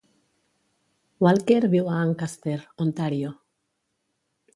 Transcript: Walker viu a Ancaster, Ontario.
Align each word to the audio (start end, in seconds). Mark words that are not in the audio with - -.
Walker 1.25 1.59
viu 1.73 1.91
a 1.91 1.99
Ancaster, 2.05 2.57
Ontario. 2.87 3.31